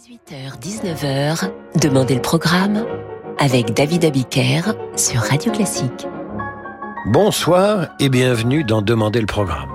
[0.00, 2.86] 18h-19h, Demandez le programme
[3.38, 4.62] avec David Abiker
[4.96, 6.06] sur Radio Classique.
[7.08, 9.68] Bonsoir et bienvenue dans Demandez le programme.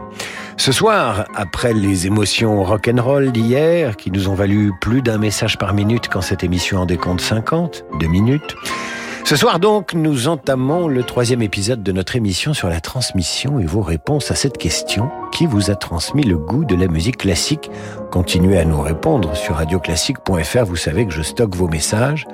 [0.57, 5.75] Ce soir, après les émotions rock'n'roll d'hier, qui nous ont valu plus d'un message par
[5.75, 8.55] minute quand cette émission en décompte 50, deux minutes,
[9.25, 13.65] ce soir donc, nous entamons le troisième épisode de notre émission sur la transmission et
[13.65, 15.09] vos réponses à cette question.
[15.31, 17.71] Qui vous a transmis le goût de la musique classique?
[18.11, 20.65] Continuez à nous répondre sur radioclassique.fr.
[20.65, 22.27] Vous savez que je stocke vos messages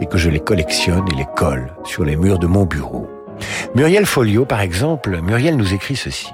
[0.00, 3.10] et que je les collectionne et les colle sur les murs de mon bureau.
[3.74, 6.28] Muriel Folio, par exemple, Muriel nous écrit ceci.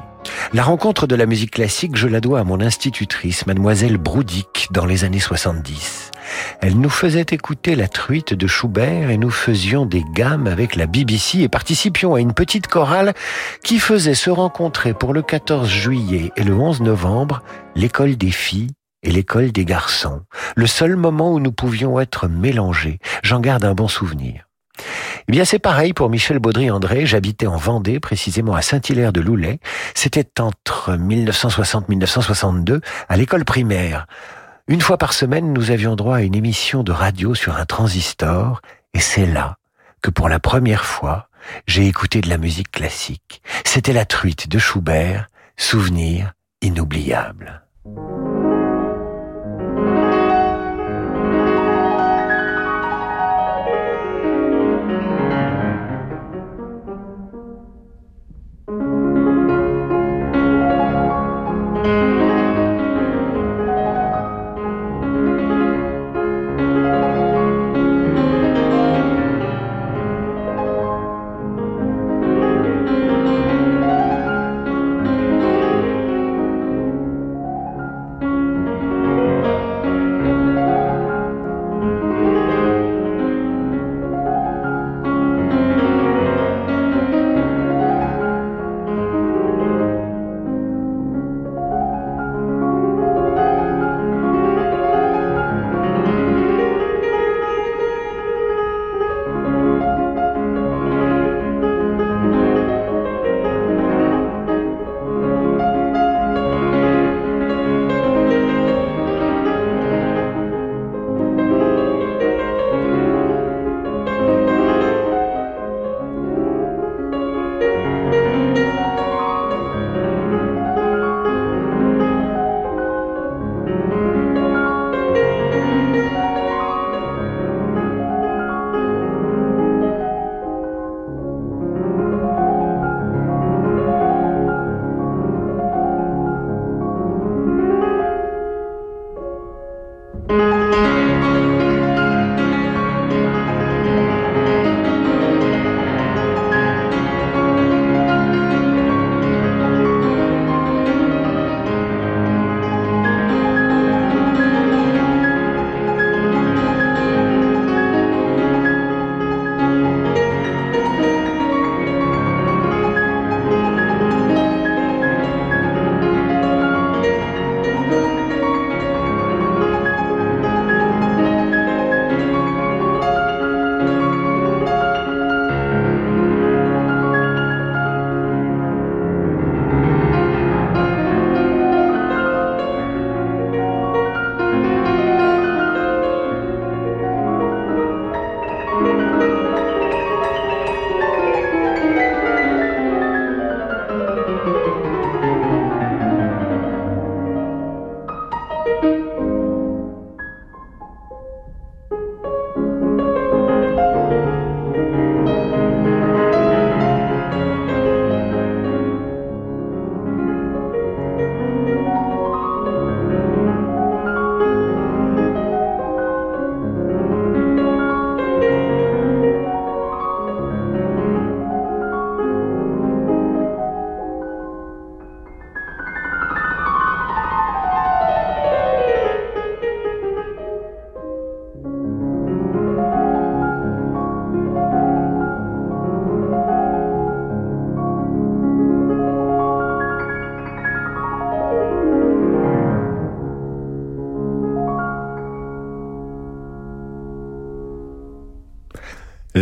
[0.53, 4.85] La rencontre de la musique classique, je la dois à mon institutrice, mademoiselle Broudic, dans
[4.85, 6.11] les années 70.
[6.61, 10.87] Elle nous faisait écouter la truite de Schubert et nous faisions des gammes avec la
[10.87, 13.15] BBC et participions à une petite chorale
[13.63, 17.43] qui faisait se rencontrer pour le 14 juillet et le 11 novembre
[17.75, 18.71] l'école des filles
[19.03, 20.23] et l'école des garçons.
[20.57, 22.99] Le seul moment où nous pouvions être mélangés.
[23.23, 24.49] J'en garde un bon souvenir.
[25.29, 27.05] Eh bien, c'est pareil pour Michel Baudry-André.
[27.05, 29.61] J'habitais en Vendée, précisément à Saint-Hilaire de Loulay.
[29.95, 34.07] C'était entre 1960-1962, à l'école primaire.
[34.69, 38.61] Une fois par semaine, nous avions droit à une émission de radio sur un transistor,
[38.93, 39.57] et c'est là
[40.03, 41.31] que pour la première fois,
[41.67, 43.41] j'ai écouté de la musique classique.
[43.65, 47.63] C'était la truite de Schubert, souvenir inoubliable.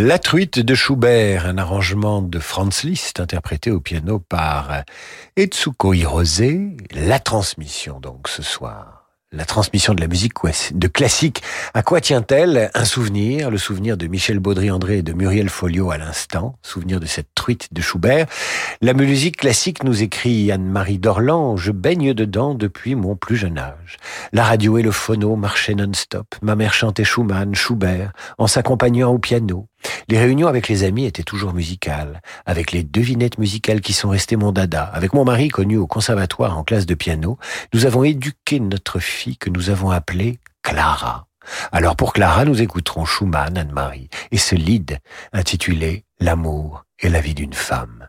[0.06, 4.84] La truite de Schubert, un arrangement de Franz Liszt interprété au piano par
[5.34, 6.44] Etsuko Hirose,
[6.92, 9.08] la transmission donc ce soir.
[9.32, 10.34] la transmission de la musique
[10.72, 11.42] de classique.
[11.74, 12.70] À quoi tient-elle?
[12.74, 17.06] Un souvenir, le souvenir de Michel Baudry-André et de Muriel Folio à l'instant, souvenir de
[17.06, 18.26] cette truite de Schubert.
[18.80, 23.96] La musique classique, nous écrit Anne-Marie Dorland, je baigne dedans depuis mon plus jeune âge.
[24.32, 26.26] La radio et le phono marchaient non-stop.
[26.40, 29.66] Ma mère chantait Schumann, Schubert, en s'accompagnant au piano.
[30.08, 34.36] Les réunions avec les amis étaient toujours musicales, avec les devinettes musicales qui sont restées
[34.36, 34.84] mon dada.
[34.84, 37.38] Avec mon mari connu au conservatoire en classe de piano,
[37.74, 41.26] nous avons éduqué notre fille que nous avons appelée Clara.
[41.72, 44.98] Alors pour Clara, nous écouterons Schumann, Anne-Marie, et ce lead
[45.32, 48.08] intitulé L'amour et la vie d'une femme.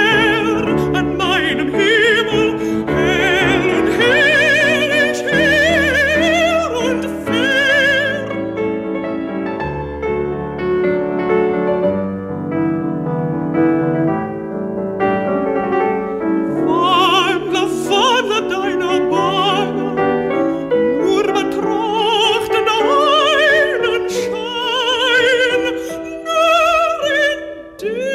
[27.81, 28.10] do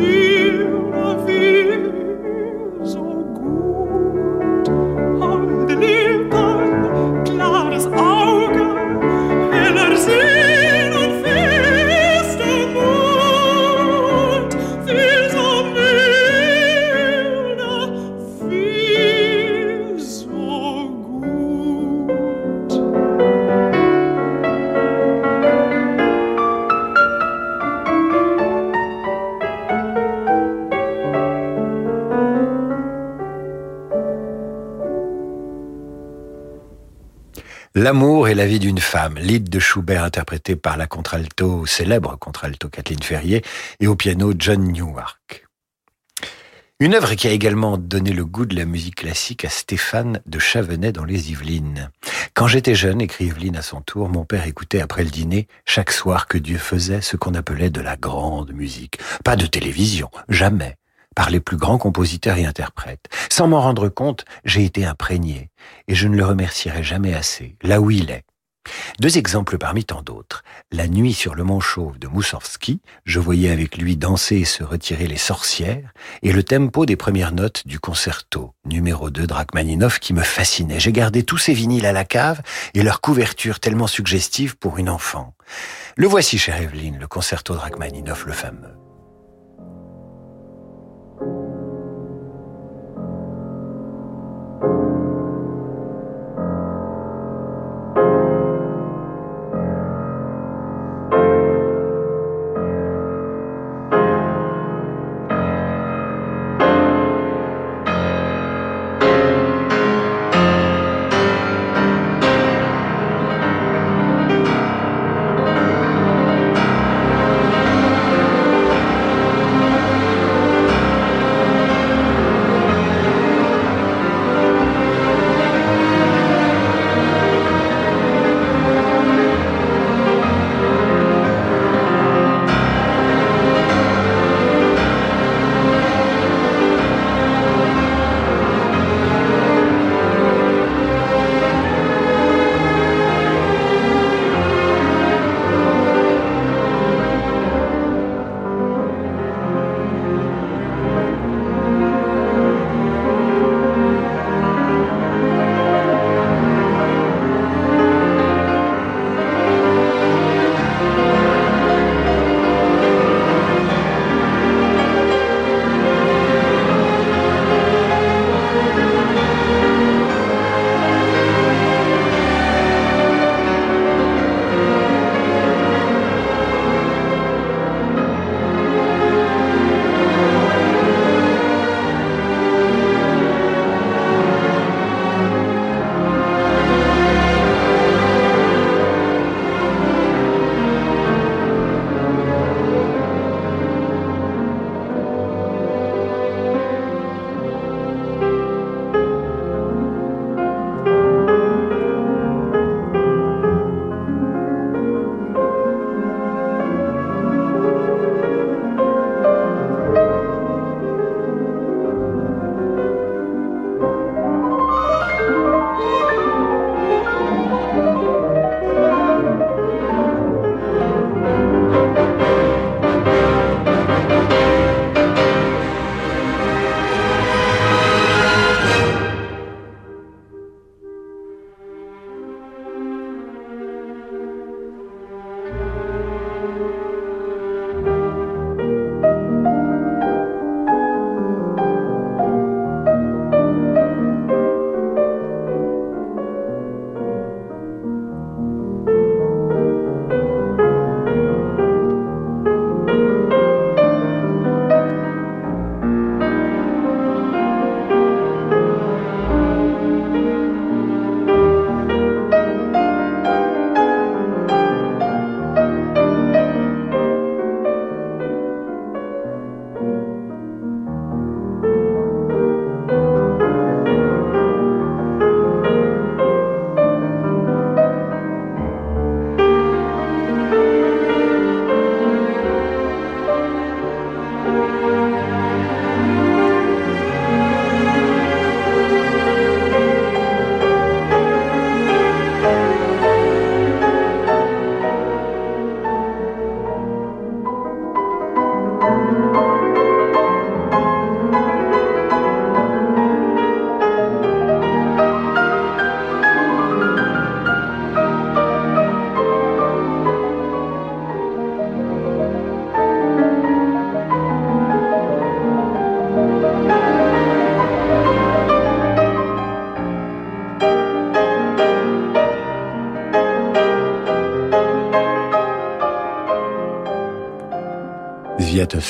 [0.00, 1.29] mil
[37.90, 42.68] L'amour et la vie d'une femme, lead de Schubert interprété par la contralto, célèbre contralto
[42.68, 43.42] Kathleen Ferrier,
[43.80, 45.44] et au piano John Newark.
[46.78, 50.38] Une œuvre qui a également donné le goût de la musique classique à Stéphane de
[50.38, 51.90] Chavenay dans les Yvelines.
[52.32, 55.90] Quand j'étais jeune, écrit Yveline à son tour, mon père écoutait après le dîner chaque
[55.90, 59.00] soir que Dieu faisait ce qu'on appelait de la grande musique.
[59.24, 60.76] Pas de télévision, jamais
[61.14, 63.06] par les plus grands compositeurs et interprètes.
[63.30, 65.50] Sans m'en rendre compte, j'ai été imprégné,
[65.88, 68.24] et je ne le remercierai jamais assez, là où il est.
[69.00, 70.44] Deux exemples parmi tant d'autres.
[70.70, 74.62] La nuit sur le mont Chauve de Moussorski, je voyais avec lui danser et se
[74.62, 80.12] retirer les sorcières, et le tempo des premières notes du concerto, numéro 2 Drachmaninov, qui
[80.12, 80.80] me fascinait.
[80.80, 82.42] J'ai gardé tous ces vinyles à la cave
[82.74, 85.34] et leur couverture tellement suggestive pour une enfant.
[85.96, 88.79] Le voici, chère Evelyne, le concerto Drachmaninov, le fameux.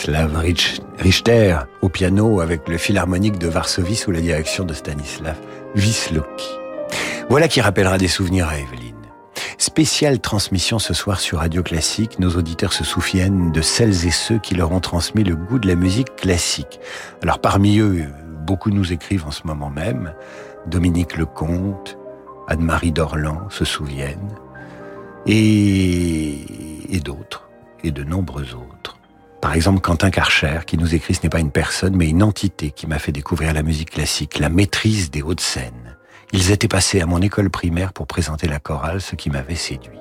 [0.00, 0.42] Sviatoslav
[0.98, 5.36] Richter au piano avec le Philharmonique de Varsovie sous la direction de Stanislav
[5.74, 6.48] Wisloki.
[7.28, 8.94] Voilà qui rappellera des souvenirs à Evelyne.
[9.58, 14.38] Spéciale transmission ce soir sur Radio Classique, nos auditeurs se souviennent de celles et ceux
[14.38, 16.80] qui leur ont transmis le goût de la musique classique.
[17.22, 18.06] Alors parmi eux,
[18.46, 20.14] beaucoup nous écrivent en ce moment même.
[20.66, 21.98] Dominique Lecomte,
[22.48, 24.34] Anne-Marie Dorland se souviennent.
[25.26, 26.38] Et,
[26.88, 27.50] et d'autres,
[27.84, 28.79] et de nombreux autres.
[29.40, 32.70] Par exemple, Quentin Karcher, qui nous écrit Ce n'est pas une personne, mais une entité
[32.70, 35.96] qui m'a fait découvrir la musique classique, la maîtrise des hautes scènes.
[36.32, 39.98] Ils étaient passés à mon école primaire pour présenter la chorale, ce qui m'avait séduit.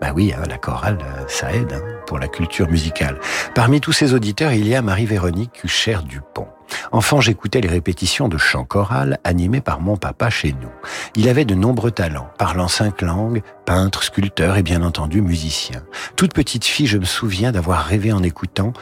[0.00, 3.20] Bah oui, hein, la chorale, euh, ça aide hein, pour la culture musicale.
[3.54, 6.48] Parmi tous ces auditeurs, il y a Marie-Véronique Cucher Dupont.
[6.92, 10.70] Enfant, j'écoutais les répétitions de chants chorales animés par mon papa chez nous.
[11.16, 15.82] Il avait de nombreux talents, parlant cinq langues, peintre, sculpteur et bien entendu musicien.
[16.16, 18.72] Toute petite fille, je me souviens d'avoir rêvé en écoutant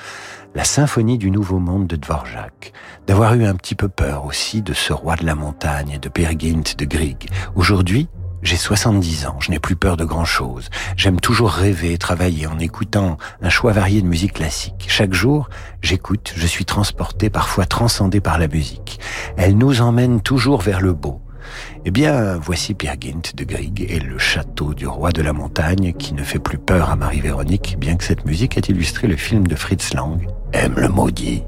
[0.55, 2.73] la symphonie du Nouveau Monde de Dvorak,
[3.07, 6.35] d'avoir eu un petit peu peur aussi de ce roi de la montagne, de Peer
[6.35, 7.29] de Grieg.
[7.55, 8.09] Aujourd'hui,
[8.47, 10.71] j'ai 70 ans, je n'ai plus peur de grand-chose.
[10.97, 14.87] J'aime toujours rêver et travailler en écoutant un choix varié de musique classique.
[14.87, 15.51] Chaque jour,
[15.83, 19.01] j'écoute, je suis transporté, parfois transcendé par la musique.
[19.37, 21.21] Elle nous emmène toujours vers le beau.
[21.85, 25.93] Eh bien, voici Pierre Gint de Grieg et le château du roi de la montagne
[25.93, 29.49] qui ne fait plus peur à Marie-Véronique, bien que cette musique ait illustré le film
[29.49, 31.43] de Fritz Lang, Aime le maudit.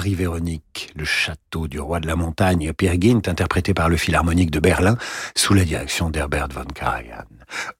[0.00, 4.58] Marie-Véronique, le château du roi de la montagne, Pierre Gint, interprété par le Philharmonique de
[4.58, 4.96] Berlin,
[5.36, 7.26] sous la direction d'Herbert von Karajan.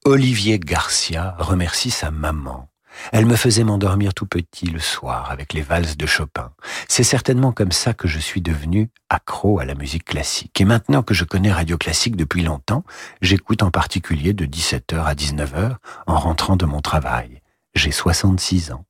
[0.05, 2.69] Olivier Garcia remercie sa maman.
[3.11, 6.51] Elle me faisait m'endormir tout petit le soir avec les valses de Chopin.
[6.87, 10.61] C'est certainement comme ça que je suis devenu accro à la musique classique.
[10.61, 12.83] Et maintenant que je connais Radio Classique depuis longtemps,
[13.23, 17.41] j'écoute en particulier de 17h à 19h en rentrant de mon travail.
[17.73, 18.85] J'ai 66 ans.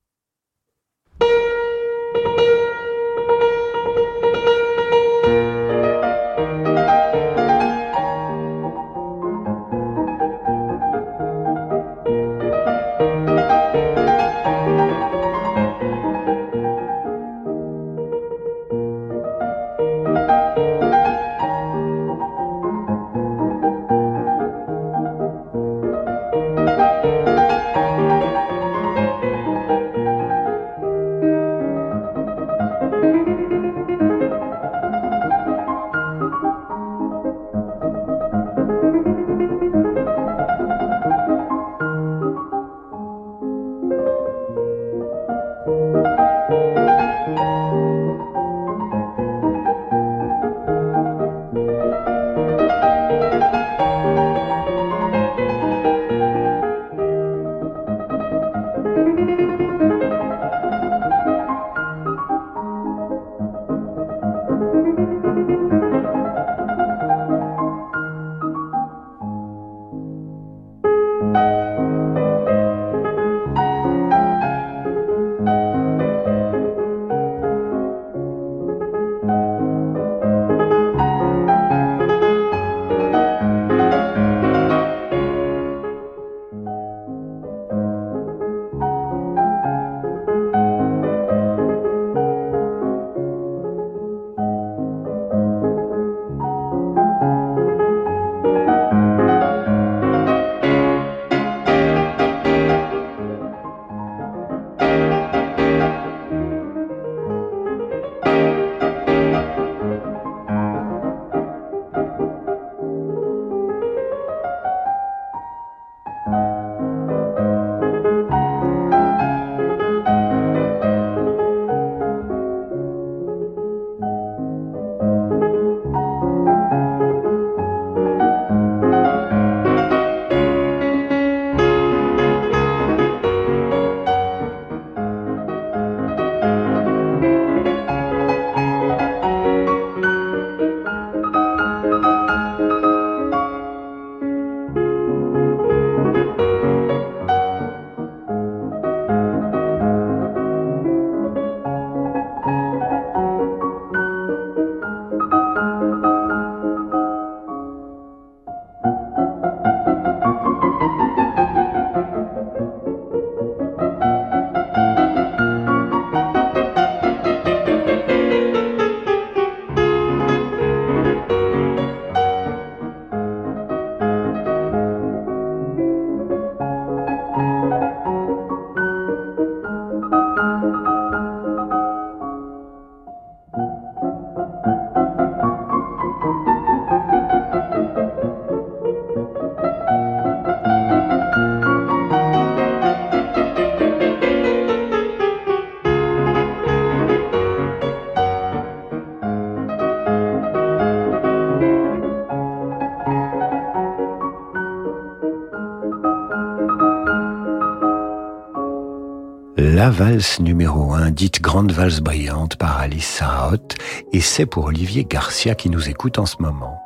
[209.81, 213.73] La valse numéro 1, dite Grande valse brillante par Alice Sarraute,
[214.13, 216.79] et c'est pour Olivier Garcia qui nous écoute en ce moment.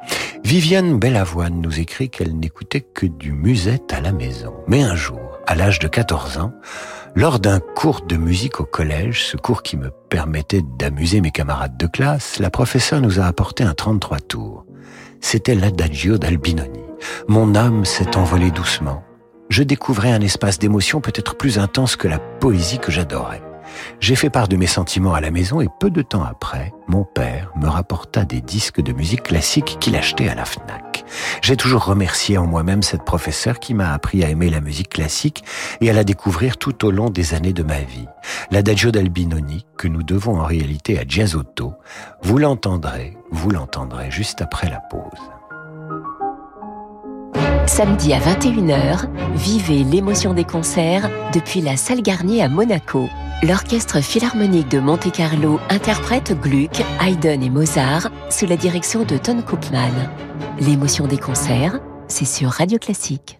[0.45, 4.53] Viviane Bellavoine nous écrit qu'elle n'écoutait que du musette à la maison.
[4.69, 6.53] Mais un jour, à l'âge de 14 ans,
[7.15, 11.75] lors d'un cours de musique au collège, ce cours qui me permettait d'amuser mes camarades
[11.75, 14.65] de classe, la professeure nous a apporté un 33 tours.
[15.19, 16.79] C'était l'adagio d'Albinoni.
[17.27, 19.03] Mon âme s'est envolée doucement
[19.49, 23.41] je découvrais un espace d'émotion peut-être plus intense que la poésie que j'adorais.
[23.99, 27.03] J'ai fait part de mes sentiments à la maison et peu de temps après, mon
[27.03, 31.03] père me rapporta des disques de musique classique qu'il achetait à la FNAC.
[31.41, 35.43] J'ai toujours remercié en moi-même cette professeure qui m'a appris à aimer la musique classique
[35.81, 38.07] et à la découvrir tout au long des années de ma vie.
[38.51, 41.73] L'adagio d'Albinoni, que nous devons en réalité à Giasotto,
[42.21, 45.34] vous l'entendrez, vous l'entendrez juste après la pause.
[47.67, 53.09] Samedi à 21h, vivez l'émotion des concerts depuis la salle Garnier à Monaco.
[53.41, 59.91] L'Orchestre Philharmonique de Monte-Carlo interprète Gluck, Haydn et Mozart sous la direction de Ton Koopman.
[60.59, 63.39] L'émotion des concerts, c'est sur Radio Classique.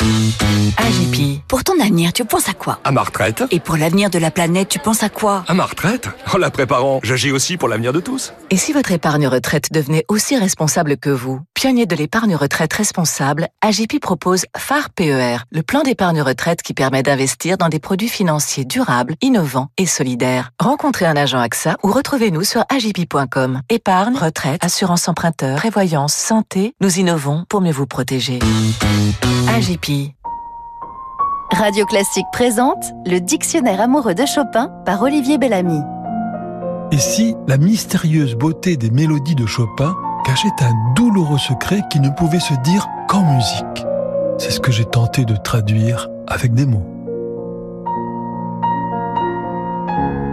[0.00, 2.80] AGP, pour ton avenir, tu penses à quoi?
[2.84, 3.44] À ma retraite.
[3.50, 5.44] Et pour l'avenir de la planète, tu penses à quoi?
[5.46, 6.08] À ma retraite?
[6.32, 8.32] En la préparant, j'agis aussi pour l'avenir de tous.
[8.48, 11.40] Et si votre épargne retraite devenait aussi responsable que vous?
[11.60, 17.02] Pionnier de l'épargne retraite responsable, AGP propose phare PER, le plan d'épargne retraite qui permet
[17.02, 20.52] d'investir dans des produits financiers durables, innovants et solidaires.
[20.58, 23.60] Rencontrez un agent AXA ou retrouvez-nous sur agip.com.
[23.68, 28.38] Épargne, retraite, assurance emprunteur, prévoyance, santé, nous innovons pour mieux vous protéger.
[29.54, 30.14] AGP.
[31.52, 35.80] Radio Classique présente le Dictionnaire amoureux de Chopin par Olivier Bellamy.
[36.90, 39.94] Et si la mystérieuse beauté des mélodies de Chopin
[40.24, 43.86] cachait un douloureux secret qui ne pouvait se dire qu'en musique
[44.38, 46.86] C'est ce que j'ai tenté de traduire avec des mots.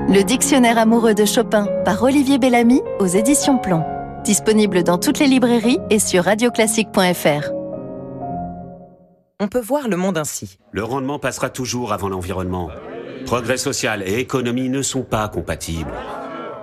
[0.10, 3.84] Le Dictionnaire amoureux de Chopin par Olivier Bellamy aux éditions Plomb.
[4.24, 7.52] Disponible dans toutes les librairies et sur radioclassique.fr.
[9.40, 10.58] On peut voir le monde ainsi.
[10.72, 12.70] Le rendement passera toujours avant l'environnement.
[13.26, 15.92] Progrès social et économie ne sont pas compatibles.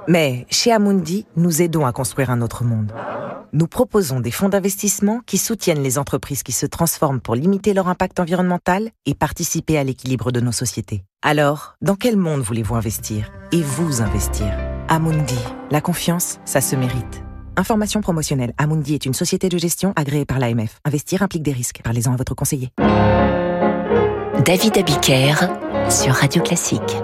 [0.08, 2.92] Mais chez Amundi, nous aidons à construire un autre monde.
[3.52, 7.88] Nous proposons des fonds d'investissement qui soutiennent les entreprises qui se transforment pour limiter leur
[7.88, 11.04] impact environnemental et participer à l'équilibre de nos sociétés.
[11.22, 14.46] Alors, dans quel monde voulez-vous investir Et vous investir?
[14.88, 15.38] Amundi,
[15.70, 17.22] la confiance, ça se mérite.
[17.56, 18.52] Information promotionnelle.
[18.58, 20.80] Amundi est une société de gestion agréée par l'AMF.
[20.84, 21.80] Investir implique des risques.
[21.84, 22.70] Parlez-en à votre conseiller.
[24.44, 25.34] David Abiker
[25.88, 26.96] sur Radio Classique.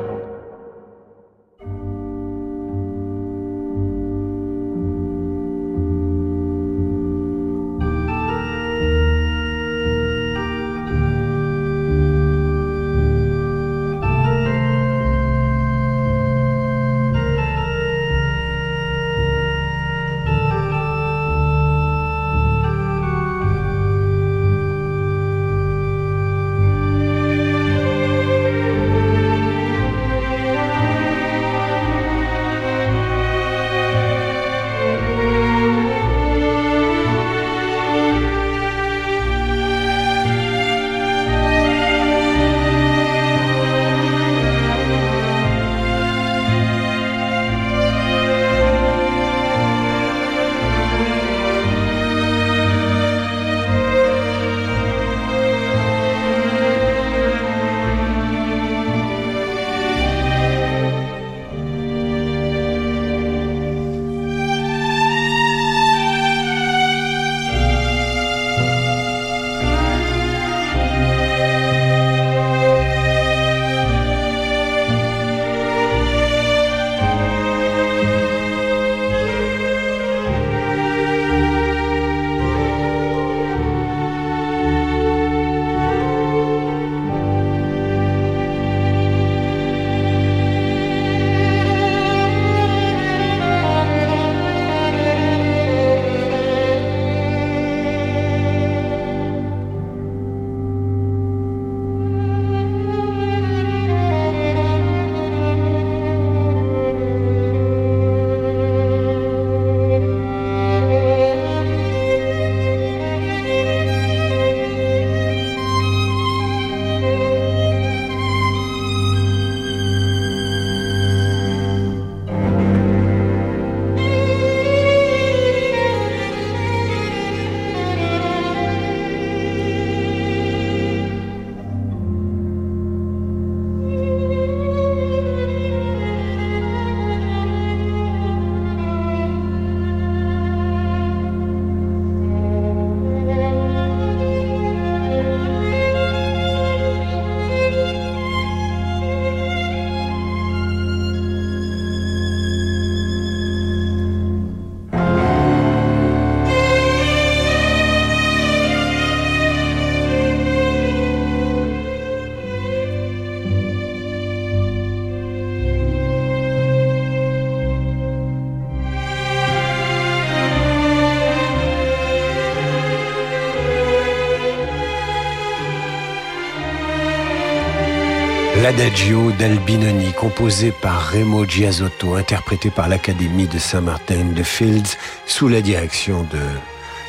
[179.39, 186.39] d'Albinoni, composé par Remo Giasotto, interprété par l'Académie de Saint-Martin-de-Fields, sous la direction de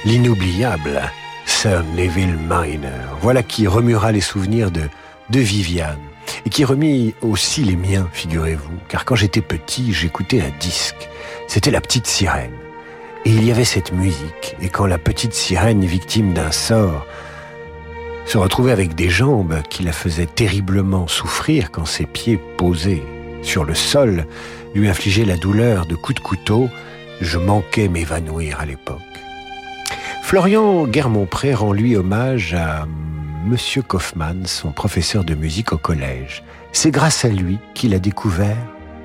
[0.03, 1.01] l'inoubliable
[1.45, 3.07] Sir Neville Mariner.
[3.21, 4.89] Voilà qui remuera les souvenirs de,
[5.29, 6.01] de Viviane.
[6.45, 11.07] Et qui remit aussi les miens, figurez-vous, car quand j'étais petit, j'écoutais un disque.
[11.47, 12.51] C'était La Petite Sirène.
[13.23, 17.07] Et il y avait cette musique, et quand la petite sirène, victime d'un sort,
[18.25, 23.03] se retrouvait avec des jambes qui la faisaient terriblement souffrir quand ses pieds posés
[23.41, 24.25] sur le sol
[24.75, 26.69] lui infligeaient la douleur de coups de couteau,
[27.19, 28.99] je manquais m'évanouir à l'époque.
[30.23, 32.87] Florian Guermont-Pré rend lui hommage à
[33.45, 36.43] Monsieur Kaufmann, son professeur de musique au collège.
[36.71, 38.55] C'est grâce à lui qu'il a découvert,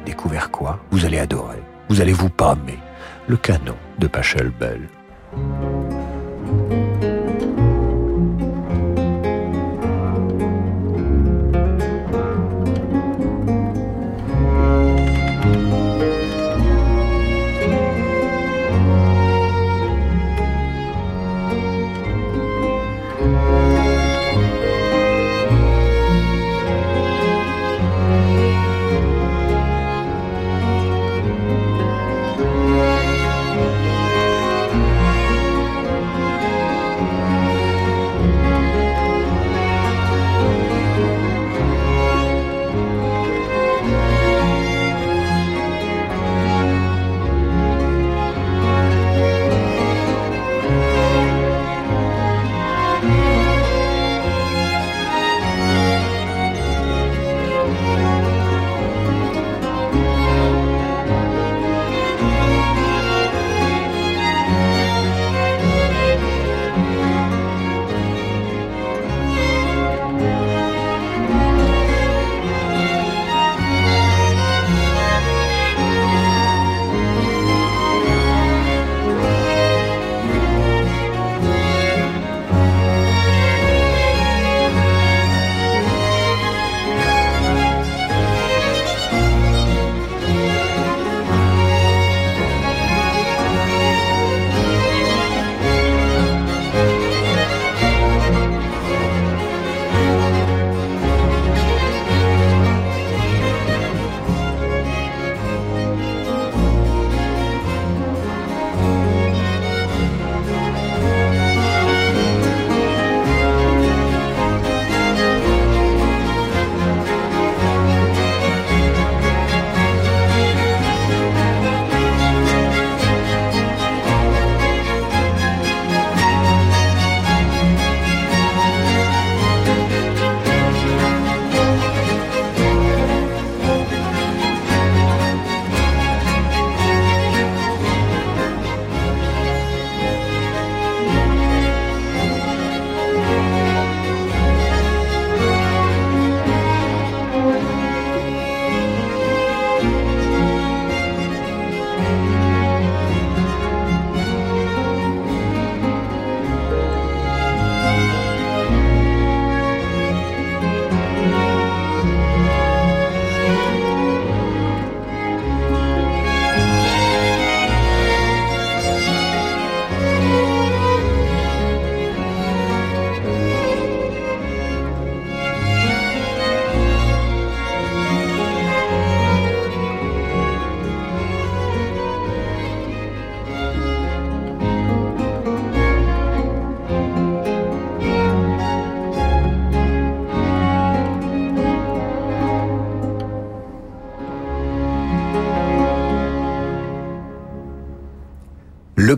[0.04, 0.78] découvert quoi?
[0.90, 2.78] Vous allez adorer, vous allez vous pâmer,
[3.26, 4.88] le canon de Pachelbel.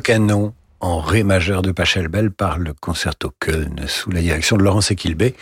[0.08, 4.90] Canon en ré majeur de Pachelbel par le concerto Köln sous la direction de Laurence
[4.90, 5.34] Equilbé.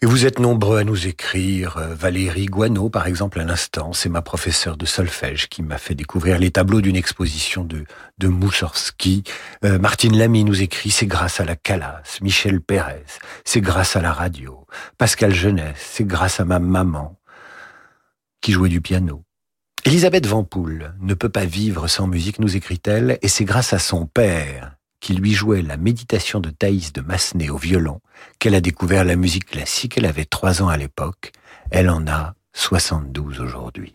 [0.00, 1.76] Et vous êtes nombreux à nous écrire.
[1.78, 5.96] Euh, Valérie Guano, par exemple, à l'instant, c'est ma professeure de solfège qui m'a fait
[5.96, 7.86] découvrir les tableaux d'une exposition de,
[8.18, 9.24] de Moussorski.
[9.64, 12.18] Euh, Martine Lamy nous écrit, c'est grâce à la Calas.
[12.22, 13.04] Michel Pérez,
[13.44, 14.64] c'est grâce à la radio.
[14.96, 17.18] Pascal Jeunesse, c'est grâce à ma maman
[18.40, 19.24] qui jouait du piano.
[19.86, 24.06] Elisabeth Vampoul ne peut pas vivre sans musique, nous écrit-elle, et c'est grâce à son
[24.06, 28.00] père, qui lui jouait la méditation de Thaïs de Massenet au violon,
[28.38, 29.96] qu'elle a découvert la musique classique.
[29.96, 31.32] Elle avait trois ans à l'époque.
[31.70, 33.94] Elle en a 72 aujourd'hui.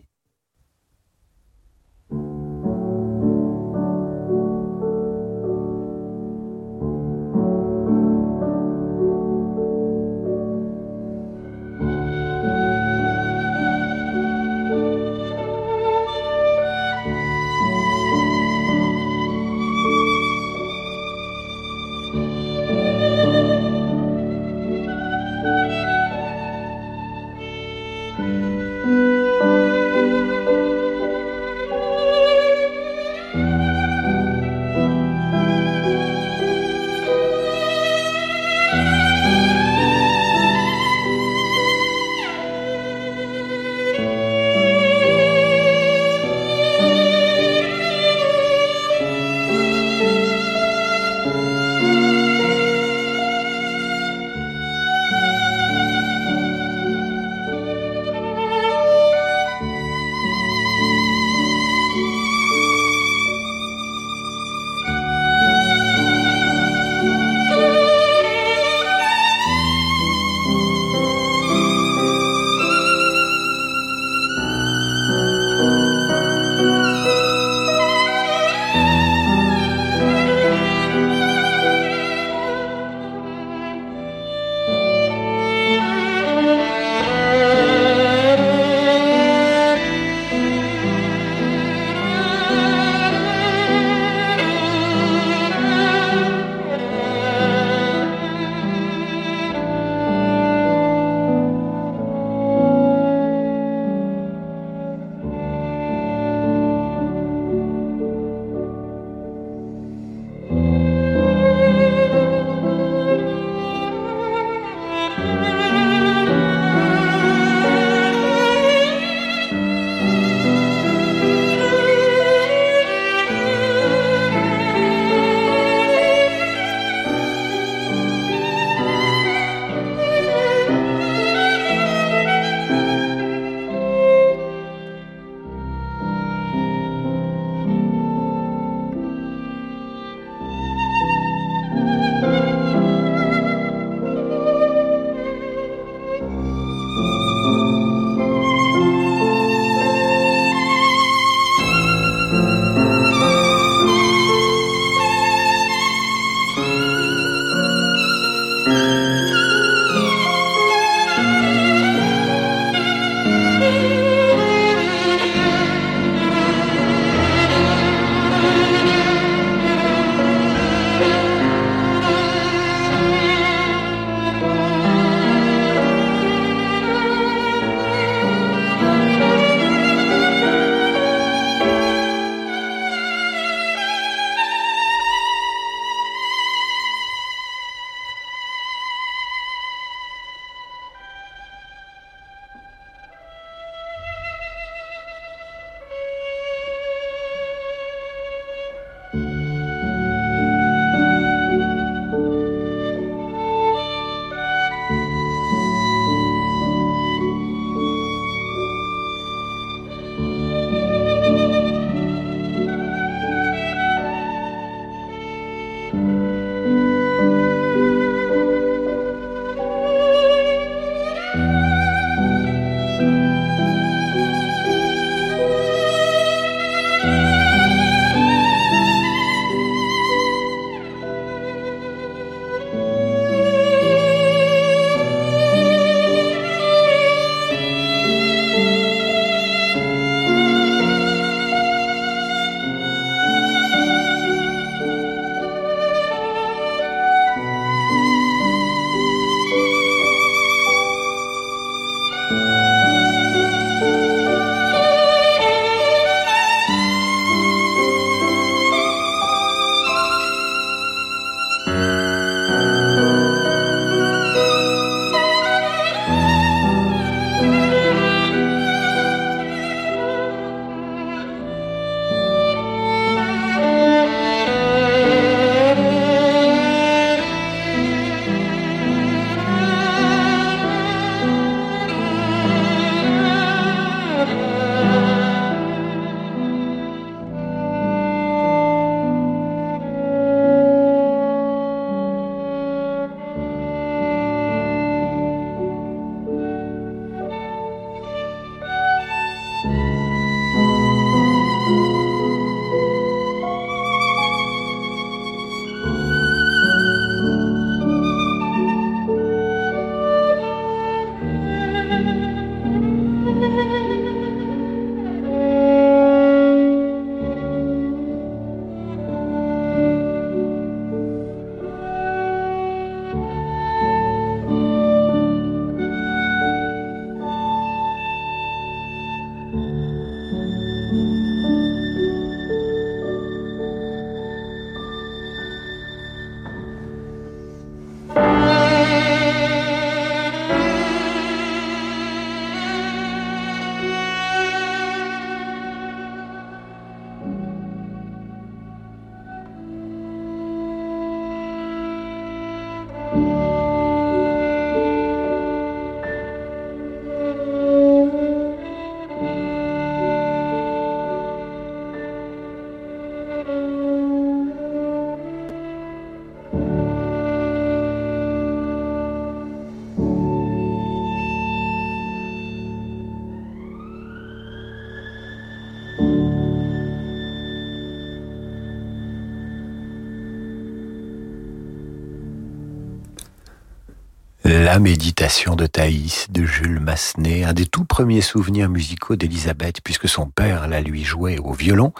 [384.48, 390.08] La méditation de Thaïs de Jules Massenet, un des tout premiers souvenirs musicaux d'Elisabeth, puisque
[390.08, 391.92] son père la lui jouait au violon.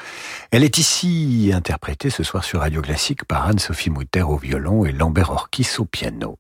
[0.53, 4.93] Elle est ici interprétée ce soir sur Radio Classique par Anne-Sophie Mutter au violon et
[4.93, 6.39] Lambert Orkis au piano.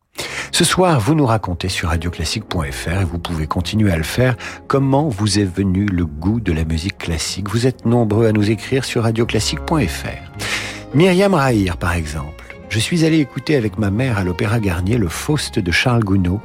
[0.52, 4.36] Ce soir, vous nous racontez sur radioclassique.fr et vous pouvez continuer à le faire
[4.68, 7.50] comment vous est venu le goût de la musique classique?
[7.50, 10.94] Vous êtes nombreux à nous écrire sur radioclassique.fr.
[10.94, 12.45] Myriam Rahir, par exemple.
[12.68, 16.40] Je suis allé écouter avec ma mère à l'Opéra Garnier le Faust de Charles Gounod,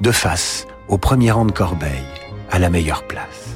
[0.00, 2.04] de face, au premier rang de Corbeil,
[2.50, 3.49] à la meilleure place.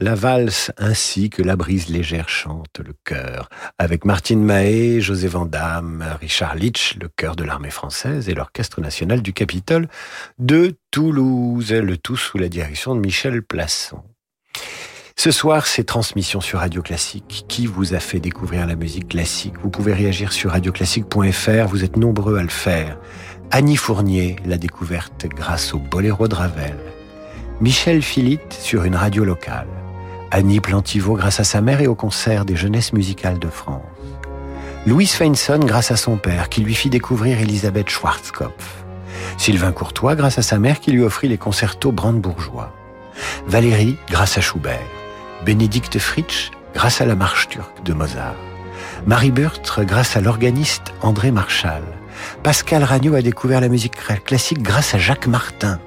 [0.00, 6.04] La valse ainsi que la brise légère chante le chœur, avec Martine Mahé, José Vandamme,
[6.20, 9.88] Richard Litch, le chœur de l'armée française et l'orchestre national du Capitole
[10.40, 14.02] de Toulouse, le tout sous la direction de Michel Plasson.
[15.14, 17.44] Ce soir, c'est transmission sur Radio Classique.
[17.46, 19.54] Qui vous a fait découvrir la musique classique?
[19.62, 22.98] Vous pouvez réagir sur radioclassique.fr, vous êtes nombreux à le faire.
[23.52, 26.97] Annie Fournier l'a découverte grâce au Boléro de Ravel.
[27.60, 29.66] Michel Philippe sur une radio locale.
[30.30, 33.82] Annie Plantiveau grâce à sa mère et au concert des jeunesses musicales de France.
[34.86, 38.84] Louise Feinson grâce à son père qui lui fit découvrir Elisabeth Schwarzkopf.
[39.38, 42.72] Sylvain Courtois grâce à sa mère qui lui offrit les concertos brandebourgeois.
[43.48, 44.78] Valérie grâce à Schubert.
[45.44, 48.36] Bénédicte Fritsch grâce à la marche turque de Mozart.
[49.04, 51.82] Marie Burtre grâce à l'organiste André Marchal.
[52.44, 55.80] Pascal Ragnaud a découvert la musique classique grâce à Jacques Martin.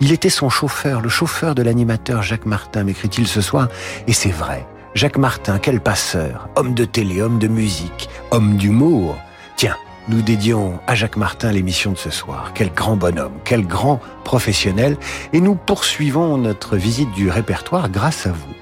[0.00, 3.68] Il était son chauffeur, le chauffeur de l'animateur Jacques Martin, m'écrit-il ce soir,
[4.06, 4.66] et c'est vrai.
[4.94, 9.16] Jacques Martin, quel passeur, homme de télé, homme de musique, homme d'humour.
[9.56, 9.76] Tiens,
[10.08, 12.52] nous dédions à Jacques Martin l'émission de ce soir.
[12.54, 14.96] Quel grand bonhomme, quel grand professionnel.
[15.32, 18.54] Et nous poursuivons notre visite du répertoire grâce à vous.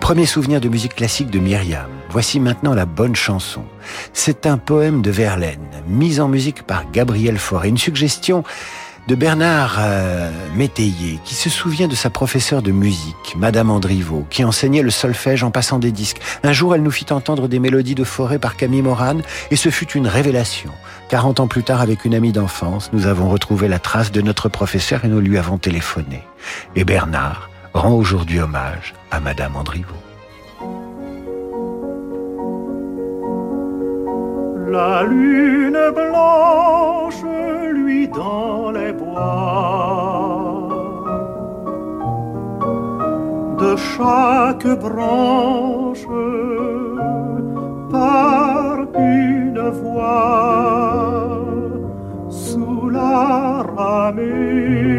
[0.00, 1.86] Premier souvenir de musique classique de Myriam.
[2.10, 3.64] Voici maintenant la bonne chanson.
[4.12, 7.68] C'est un poème de Verlaine, mis en musique par Gabriel Fauré.
[7.68, 8.42] Une suggestion
[9.08, 14.44] de Bernard euh, Métayer, qui se souvient de sa professeure de musique, Madame Andrivaux, qui
[14.44, 16.20] enseignait le solfège en passant des disques.
[16.42, 19.70] Un jour, elle nous fit entendre des mélodies de forêt par Camille Morane, et ce
[19.70, 20.70] fut une révélation.
[21.08, 24.50] 40 ans plus tard, avec une amie d'enfance, nous avons retrouvé la trace de notre
[24.50, 26.22] professeur et nous lui avons téléphoné.
[26.76, 30.07] Et Bernard rend aujourd'hui hommage à Madame Andrivaux.
[34.70, 37.24] La lune blanche
[37.72, 40.68] lui dans les bois.
[43.58, 46.06] De chaque branche
[47.90, 51.40] par une voix
[52.28, 54.98] sous la ramée.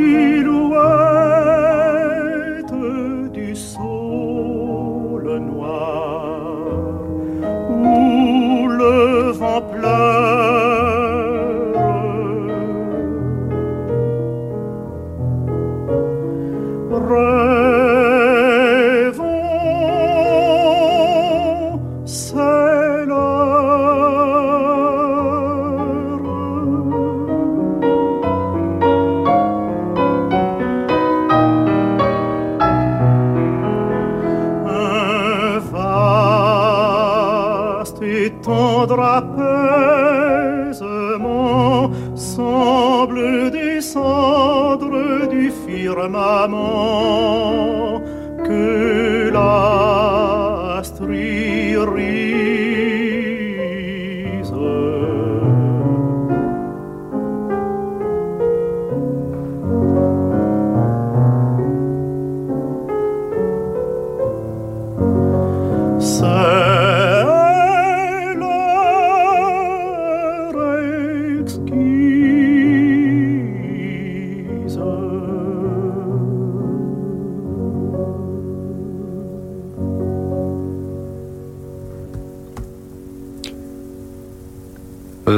[46.09, 48.01] maman
[48.45, 50.79] que la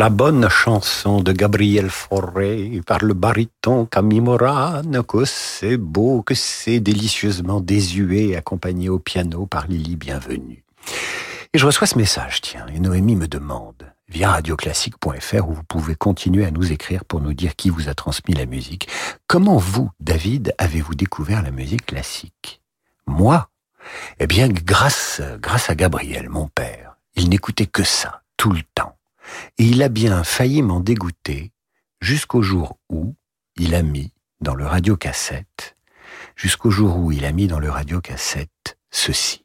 [0.04, 6.36] La bonne chanson de Gabriel Fauré par le baryton Camille Morane, que c'est beau, que
[6.36, 10.66] c'est délicieusement désuet, accompagné au piano par Lily Bienvenue.
[11.54, 15.96] Et je reçois ce message, tiens, et Noémie me demande, via radioclassique.fr, où vous pouvez
[15.96, 18.90] continuer à nous écrire pour nous dire qui vous a transmis la musique,
[19.28, 22.62] comment vous, David, avez-vous découvert la musique classique?
[23.08, 23.48] Moi?
[24.20, 26.98] Eh bien, grâce, grâce à Gabriel, mon père.
[27.16, 28.98] Il n'écoutait que ça, tout le temps.
[29.58, 31.52] Et il a bien failli m'en dégoûter
[32.02, 33.16] jusqu'au jour où
[33.58, 35.78] il a mis dans le radiocassette,
[36.36, 39.44] jusqu'au jour où il a mis dans le radiocassette ceci.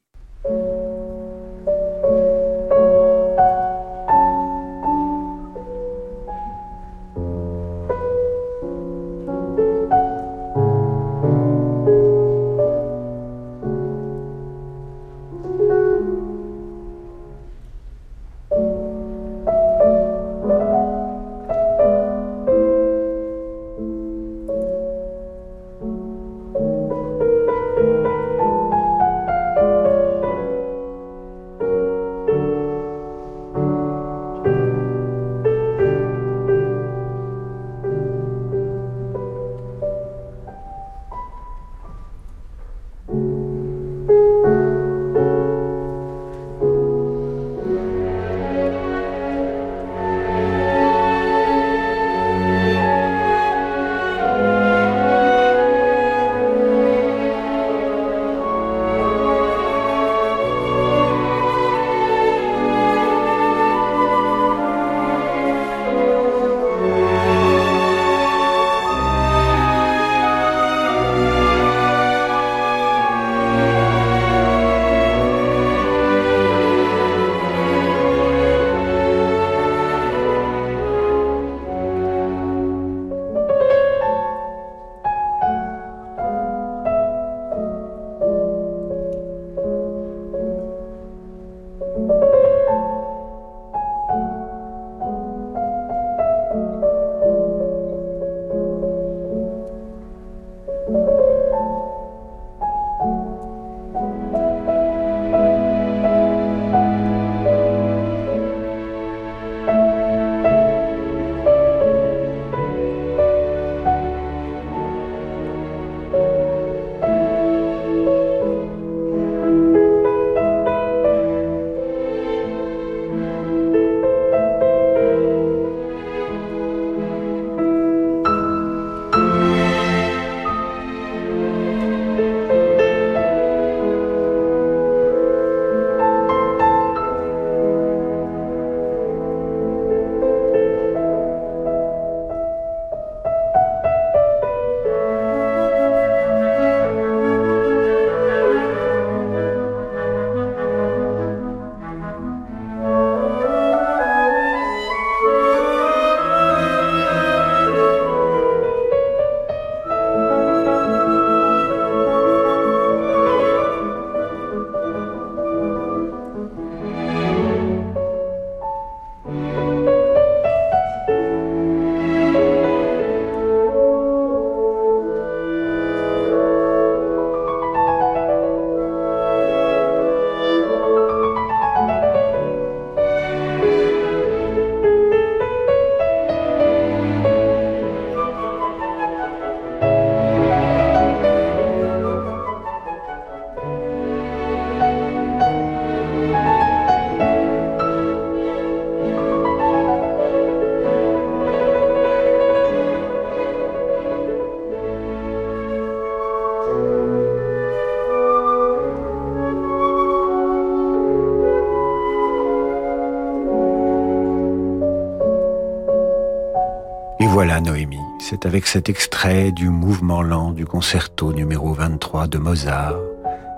[217.57, 222.99] Noémie, c'est avec cet extrait du mouvement lent du concerto numéro 23 de Mozart,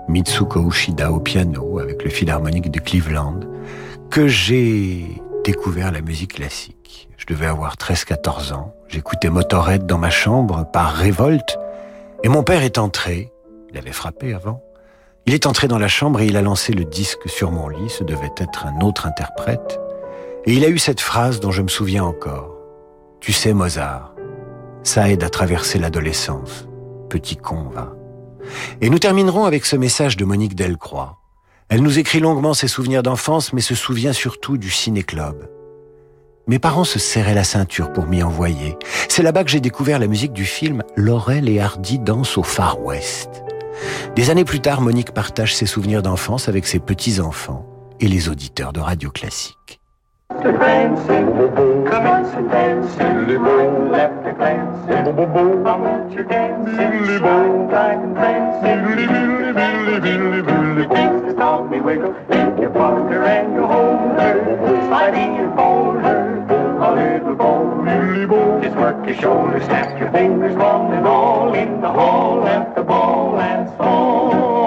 [0.07, 3.41] Mitsuko Ushida au piano avec le philharmonique de Cleveland,
[4.09, 7.09] que j'ai découvert la musique classique.
[7.17, 11.59] Je devais avoir 13-14 ans, j'écoutais Motorhead dans ma chambre par révolte,
[12.23, 13.31] et mon père est entré,
[13.71, 14.63] il avait frappé avant,
[15.25, 17.89] il est entré dans la chambre et il a lancé le disque sur mon lit,
[17.89, 19.79] ce devait être un autre interprète,
[20.45, 22.60] et il a eu cette phrase dont je me souviens encore.
[23.21, 24.15] Tu sais, Mozart,
[24.81, 26.67] ça aide à traverser l'adolescence.
[27.07, 27.93] Petit con, va.
[28.81, 31.19] Et nous terminerons avec ce message de Monique Delcroix.
[31.69, 35.47] Elle nous écrit longuement ses souvenirs d'enfance, mais se souvient surtout du ciné-club.
[36.47, 38.75] Mes parents se serraient la ceinture pour m'y envoyer.
[39.07, 42.81] C'est là-bas que j'ai découvert la musique du film Laurel et Hardy dansent au Far
[42.81, 43.43] West.
[44.15, 47.67] Des années plus tard, Monique partage ses souvenirs d'enfance avec ses petits-enfants
[47.99, 49.79] et les auditeurs de Radio Classique.
[51.91, 53.89] Come and dance, silly boy.
[53.91, 55.43] Left a glance, bo bo bo.
[55.57, 57.19] Why won't you dance, silly
[58.15, 61.25] dance, silly billy billy billy billy boy.
[61.25, 61.81] Just help me
[63.25, 66.21] and you hold her, sliding and fold her.
[66.79, 68.61] A little boy, lily.
[68.63, 72.83] Just work your shoulders, snap your fingers, one and all in the hall at the
[72.83, 74.60] ball and soul.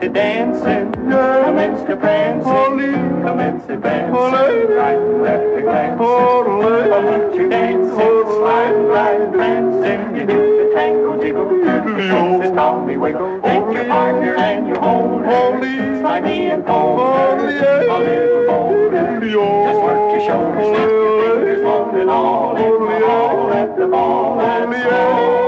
[0.00, 7.36] Commence to dancing, commence to prancing, commence to dancing, right and left to glancing, commence
[7.36, 13.74] to dancing, slide, glide, prancing, you do the tango jiggle, takes the Tommy wiggle, take
[13.74, 19.80] your partner and you hold her, slide me and fold her, a little bolder, just
[19.80, 24.74] work your shoulders, snap your fingers, long and all, the hall at the ball and
[24.84, 25.47] song,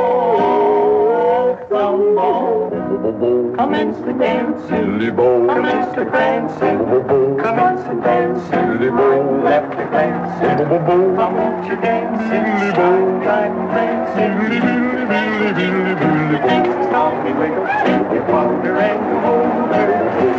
[3.21, 5.47] Commence to dance, silly boy.
[5.47, 7.37] Commence to dance, silly boy.
[7.37, 9.45] Commence to dance, silly boy.
[9.45, 11.21] Left to glance, silly boy.
[11.21, 13.21] How won't you dance, silly boy?
[13.21, 16.89] Try and dance, silly, billy, billy, billy, billy, billy.
[16.89, 17.68] Stop me, wiggle,
[18.09, 19.85] you wonder and you wonder.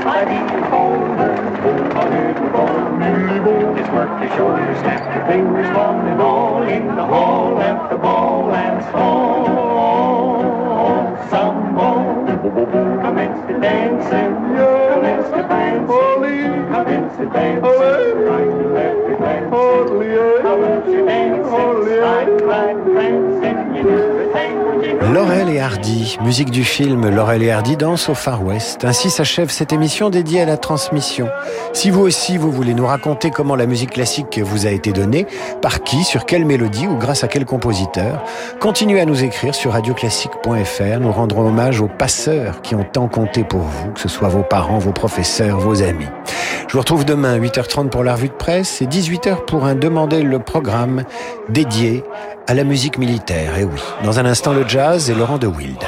[0.02, 3.78] I need you colder, a little more, silly boy.
[3.78, 7.98] Just work your shoulders, snap your fingers, one and all in the hall at the
[7.98, 9.51] ball and stall.
[12.72, 14.56] commence the dancing.
[14.56, 14.81] Yeah.
[25.14, 28.86] Laurel et Hardy, musique du film Laurel et Hardy dansent au Far West.
[28.86, 31.28] Ainsi s'achève cette émission dédiée à la transmission.
[31.74, 35.28] Si vous aussi vous voulez nous raconter comment la musique classique vous a été donnée,
[35.62, 38.24] par qui, sur quelle mélodie ou grâce à quel compositeur,
[38.62, 41.00] continuez à nous écrire sur radioclassique.fr.
[41.02, 44.44] Nous rendrons hommage aux passeurs qui ont tant compté pour vous, que ce soit vos
[44.44, 46.06] parents, vos professeurs, vos amis.
[46.68, 50.22] Je vous retrouve demain 8h30 pour la revue de presse et 18h pour un Demander
[50.22, 51.06] le programme
[51.50, 52.04] dédié
[52.46, 53.58] à la musique militaire.
[53.58, 55.80] Et oui, dans un instant le jazz et Laurent de Wild.